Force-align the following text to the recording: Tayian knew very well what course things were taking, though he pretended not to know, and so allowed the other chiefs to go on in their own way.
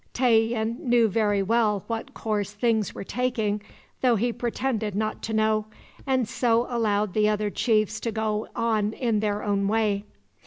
Tayian 0.15 0.79
knew 0.79 1.07
very 1.07 1.43
well 1.43 1.83
what 1.85 2.15
course 2.15 2.53
things 2.53 2.95
were 2.95 3.03
taking, 3.03 3.61
though 4.01 4.15
he 4.15 4.33
pretended 4.33 4.95
not 4.95 5.21
to 5.21 5.31
know, 5.31 5.67
and 6.07 6.27
so 6.27 6.65
allowed 6.71 7.13
the 7.13 7.29
other 7.29 7.51
chiefs 7.51 7.99
to 7.99 8.11
go 8.11 8.47
on 8.55 8.93
in 8.93 9.19
their 9.19 9.43
own 9.43 9.67
way. 9.67 10.05